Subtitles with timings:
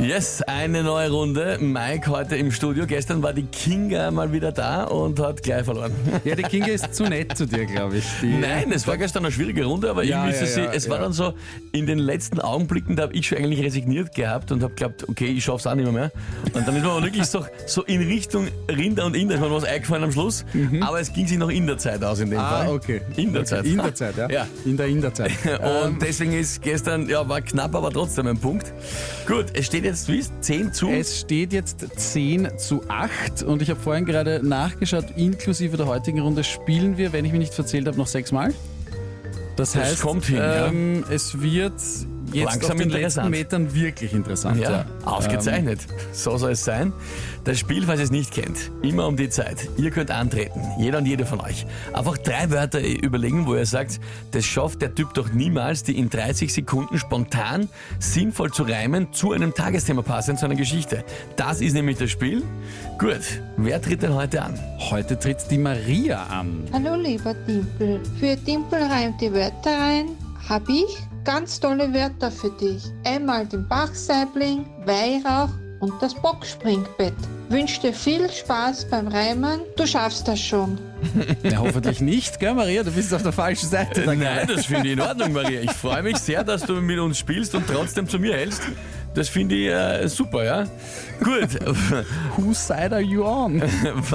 [0.00, 1.58] Yes, eine neue Runde.
[1.60, 2.86] Mike heute im Studio.
[2.86, 5.90] Gestern war die Kinga mal wieder da und hat gleich verloren.
[6.24, 8.04] Ja, die Kinga ist zu nett zu dir, glaube ich.
[8.22, 10.72] Die, Nein, es war gestern eine schwierige Runde, aber Ja, irgendwie ist ja, es, ja,
[10.72, 11.34] es war dann so,
[11.72, 15.26] in den letzten Augenblicken, da habe ich schon eigentlich resigniert gehabt und habe geglaubt, okay,
[15.26, 16.12] ich schaff's auch nicht mehr, mehr.
[16.54, 19.64] Und dann ist aber wirklich so, so in Richtung Rinder und Inder, ist mir was
[19.64, 20.44] eingefallen am Schluss,
[20.80, 22.44] aber es ging sich noch in der Zeit aus in dem Mhm.
[22.44, 22.68] Ah, Fall.
[22.68, 23.00] okay.
[23.16, 23.64] In der Zeit.
[23.64, 24.30] In der Zeit, ja.
[24.30, 24.46] Ja.
[24.64, 25.32] In der In der Zeit.
[25.84, 28.72] Und deswegen ist gestern, ja, war knapp, aber trotzdem ein Punkt.
[29.26, 30.88] Gut, es steht jetzt, wie ist 10 zu?
[30.88, 36.20] Es steht jetzt 10 zu 8 und ich habe vorhin gerade nachgeschaut, inklusive der heutigen
[36.20, 38.52] Runde spielen wir, wenn ich mich nicht verzählt habe, noch sechsmal.
[39.56, 40.66] Das, Das heißt, kommt hin, ja.
[40.66, 41.72] ähm, es wird
[42.32, 43.30] jetzt Langsam auf den interessant.
[43.34, 44.60] letzten Metern wirklich interessant.
[44.60, 45.80] Ja, Ja, ausgezeichnet.
[46.12, 46.92] so soll es sein.
[47.44, 49.68] Das Spiel, falls ihr es nicht kennt, immer um die Zeit.
[49.78, 51.66] Ihr könnt antreten, jeder und jede von euch.
[51.92, 54.00] Einfach drei Wörter überlegen, wo ihr sagt,
[54.32, 59.32] das schafft der Typ doch niemals, die in 30 Sekunden spontan, sinnvoll zu reimen, zu
[59.32, 61.04] einem Tagesthema passen, zu einer Geschichte.
[61.36, 62.42] Das ist nämlich das Spiel.
[62.98, 64.54] Gut, wer tritt denn heute an?
[64.54, 66.64] Ähm, heute tritt die Maria an.
[66.72, 68.00] Hallo lieber Dimpel.
[68.20, 70.06] Für Dimpel reimt die Wörter rein,
[70.48, 70.98] hab ich
[71.28, 72.84] ganz tolle Wörter für dich.
[73.04, 77.12] Einmal den Bachsaibling, Weihrauch und das Boxspringbett.
[77.50, 80.78] Wünsch dir viel Spaß beim Reimen, du schaffst das schon.
[81.42, 82.82] Ja, hoffentlich nicht, gell Maria?
[82.82, 84.04] Du bist auf der falschen Seite.
[84.06, 85.60] da Nein, das finde ich in Ordnung, Maria.
[85.60, 88.62] Ich freue mich sehr, dass du mit uns spielst und trotzdem zu mir hältst.
[89.14, 90.64] Das finde ich äh, super, ja?
[91.22, 91.58] Gut.
[92.36, 93.62] Whose side are you on?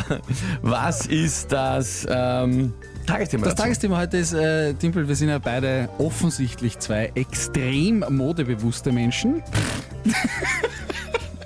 [0.62, 2.74] Was ist das ähm,
[3.06, 3.44] Tagesthema?
[3.44, 3.62] Das dazu?
[3.64, 9.42] Tagesthema heute ist, äh, Dimpel, wir sind ja beide offensichtlich zwei extrem modebewusste Menschen.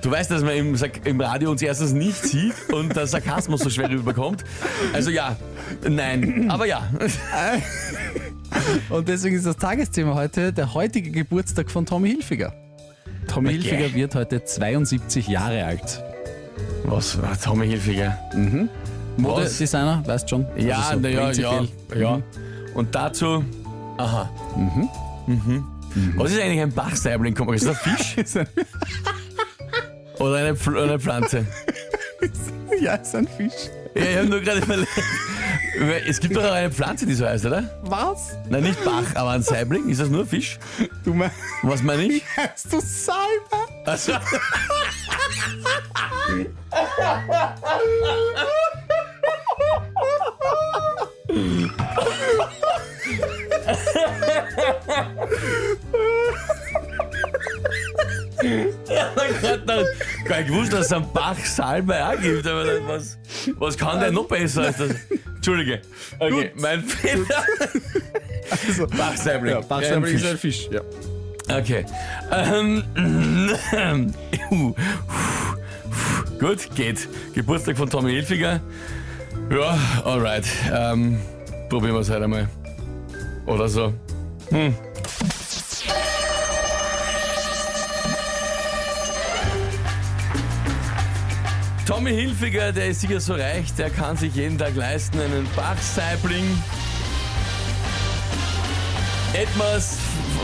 [0.00, 3.68] Du weißt, dass man im, im Radio uns erstens nicht sieht und der Sarkasmus so
[3.68, 4.44] schwer rüberkommt.
[4.92, 5.36] Also ja,
[5.88, 6.88] nein, aber ja.
[8.88, 12.54] Und deswegen ist das Tagesthema heute der heutige Geburtstag von Tommy Hilfiger.
[13.26, 13.58] Tommy Okay.
[13.58, 16.02] Hilfiger wird heute 72 Jahre alt.
[16.84, 18.18] Was war Tommy Hilfiger?
[19.18, 20.46] Modedesigner, weißt schon?
[20.56, 21.62] Ja, Also so ja, ja,
[21.94, 22.22] ja.
[22.74, 23.44] Und dazu,
[23.96, 24.30] aha.
[24.56, 25.64] Mhm.
[26.16, 27.36] Was ist eigentlich ein Bachsaibling?
[27.52, 28.34] Ist das ein Fisch?
[30.18, 31.46] Oder eine, Pfl eine Pflanze?
[32.80, 33.52] ja, ist ein Fisch.
[33.94, 34.88] Ja, ich habe nur gerade überlegt.
[36.06, 37.62] Es gibt doch auch eine Pflanze, die so heißt, oder?
[37.82, 38.36] Was?
[38.48, 39.88] Nein, nicht Bach, aber ein Saibling.
[39.88, 40.58] Ist das nur Fisch?
[41.04, 42.22] Du meinst, Was meine ich?
[42.36, 43.18] heißt du Salbe?
[43.84, 44.12] Also,
[58.88, 59.12] ja,
[59.42, 59.84] Gott, nein.
[60.24, 63.18] Gar nicht gewusst, dass es einen Bach Salbe auch gibt, aber das- was,
[63.58, 64.90] was kann der noch besser als das?
[65.36, 65.80] Entschuldige.
[66.18, 67.24] Okay, mein Fehler.
[68.50, 70.68] Also, ja, Bachsaibling Ja, ein ist ein Fisch.
[70.70, 70.80] Ja.
[71.50, 71.84] Okay.
[72.30, 72.84] Ähm,
[74.50, 74.74] uh,
[76.38, 77.08] gut, geht.
[77.34, 78.60] Geburtstag von Tommy Hilfiger.
[79.50, 80.44] Ja, alright.
[80.72, 81.20] Ähm,
[81.70, 82.48] probieren wir es halt einmal.
[83.46, 83.94] Oder so.
[84.50, 84.74] Hm.
[91.86, 96.44] Tommy Hilfiger, der ist sicher so reich, der kann sich jeden Tag leisten einen Bachsaibling.
[99.32, 99.98] Etwas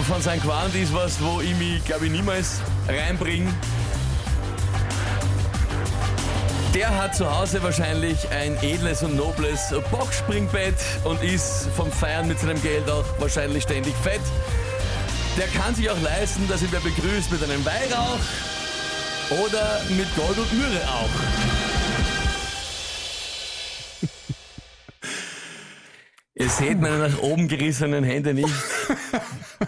[0.09, 3.53] von seinem Quant ist was, wo ich mich, glaube ich, niemals reinbringe.
[6.75, 10.75] Der hat zu Hause wahrscheinlich ein edles und nobles Boxspringbett
[11.05, 14.21] und ist vom Feiern mit seinem Geld auch wahrscheinlich ständig fett.
[15.39, 18.19] Der kann sich auch leisten, dass ihn wer begrüßt mit einem Weihrauch
[19.47, 21.11] oder mit Gold und Myrrhe auch.
[26.35, 28.53] Ihr seht meine nach oben gerissenen Hände nicht,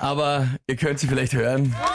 [0.01, 1.73] aber ihr könnt sie vielleicht hören.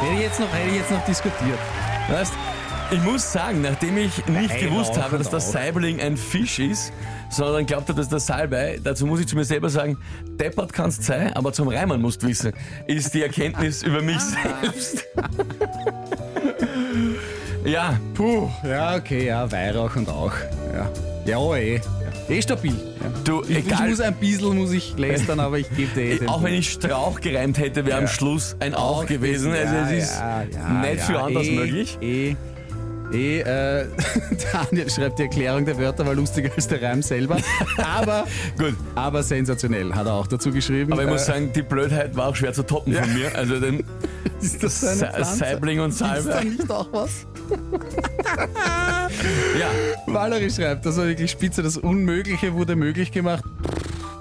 [0.00, 1.58] Hätte ich jetzt noch, hätte ich jetzt noch diskutiert.
[2.08, 2.32] Weißt,
[2.90, 5.40] ich muss sagen, nachdem ich nicht Nein, gewusst auch habe, dass auch.
[5.40, 6.92] Saibling ein Fisch ist,
[7.30, 11.02] sondern glaubt habe, dass der Salbei, dazu muss ich zu mir selber sagen, deppert kannst
[11.02, 12.52] sein, aber zum Reimen musst wissen,
[12.86, 15.04] ist die Erkenntnis über mich selbst.
[17.64, 20.32] ja, Puh, ja, okay, ja, Weihrauch und auch.
[20.72, 20.88] Ja,
[21.28, 21.80] ja eh.
[22.28, 22.74] Eh stabil.
[23.24, 26.18] Du, Ich, ich egal, muss ein bisschen muss ich lästern, aber ich gebe dir eh
[26.20, 29.52] den auch wenn ich Strauch gereimt hätte, wäre am Schluss ein Auch gewesen.
[29.52, 30.22] Also es ist
[30.82, 31.98] nicht viel anders eh, möglich.
[32.00, 32.36] Eh,
[33.12, 33.86] eh, äh,
[34.52, 37.38] Daniel schreibt die Erklärung der Wörter war lustiger als der Reim selber.
[37.82, 38.26] Aber,
[38.58, 38.74] Gut.
[38.94, 40.92] aber sensationell, hat er auch dazu geschrieben.
[40.92, 43.34] Aber ich muss Äh, sagen, die Blödheit war auch schwer zu toppen von mir.
[43.34, 43.84] Also den,
[44.40, 45.36] Ist das eine Sa- Pflanze?
[45.36, 47.26] Saibling und Ist da nicht auch was?
[49.58, 49.68] Ja,
[50.06, 53.42] Valerie schreibt, das war wirklich spitze, das Unmögliche wurde möglich gemacht.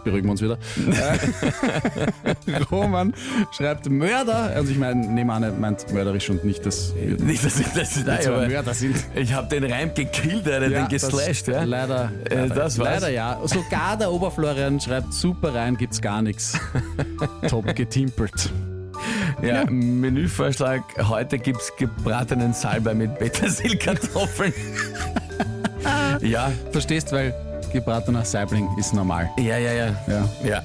[0.07, 0.57] Beruhigen wir uns wieder.
[2.71, 3.13] Roman
[3.51, 4.51] schreibt Mörder.
[4.55, 7.67] Also ich meine, nehme an, er meint mörderisch und nicht, dass wir nicht, dass ich
[7.67, 8.95] das nein, aber Mörder sind.
[9.15, 11.47] ich habe den Reim gekillt, Alter, Ja, den geslasht.
[11.49, 11.63] das, Ja.
[11.63, 12.87] Leider, Äh, leider, das war's.
[13.01, 13.39] leider ja.
[13.43, 16.57] Sogar der Oberflorian schreibt, super rein, gibt's gar nichts.
[17.49, 18.49] Top getimpelt.
[19.41, 24.53] Ja, Menüvorschlag, heute gibt's gebratenen Salbei mit Petersilkartoffeln.
[26.21, 27.33] ja, Verstehst, weil
[27.71, 29.29] gebratener Saibling ist normal.
[29.37, 29.95] ja, ja, ja.
[30.07, 30.29] Ja.
[30.43, 30.63] Ja.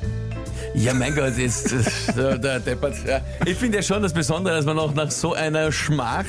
[0.75, 2.95] Ja, mein Gott, ist äh, der, der Deppert.
[3.07, 3.21] Ja.
[3.45, 6.25] Ich finde ja schon das Besondere, dass man auch nach so einer Schmach,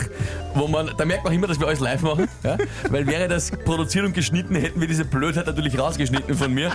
[0.53, 2.57] wo man, da merkt man immer, dass wir alles live machen, ja?
[2.89, 6.71] weil wäre das produziert und geschnitten, hätten wir diese Blödheit natürlich rausgeschnitten von mir.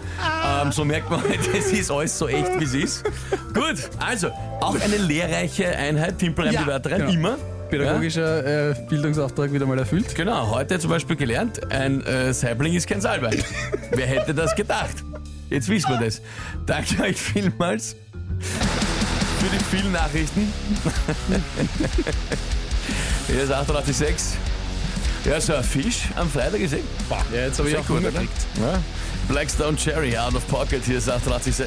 [0.62, 1.20] Ähm, so merkt man,
[1.58, 3.04] es ist alles so echt, wie es ist.
[3.52, 4.28] Gut, also,
[4.60, 7.12] auch eine lehrreiche Einheit, Timpelreim Ja, die Wörter rein, genau.
[7.12, 7.38] immer.
[7.69, 10.15] Pädagogischer äh, Bildungsauftrag wieder mal erfüllt.
[10.15, 13.38] Genau, heute zum Beispiel gelernt, ein äh, Saibling ist kein Salbei.
[13.91, 15.05] Wer hätte das gedacht?
[15.50, 16.20] Jetzt wissen wir das.
[16.67, 17.97] Danke euch vielmals
[19.38, 20.53] für die vielen Nachrichten.
[23.26, 24.38] Hier ist 886.
[25.25, 26.85] Ja, so ein Fisch am Freitag gesehen.
[27.32, 28.47] Ja, jetzt habe ich sehr auch gut, gekriegt.
[28.61, 28.81] Ja.
[29.29, 30.85] Blackstone Cherry out of pocket.
[30.85, 31.67] Hier ist 886.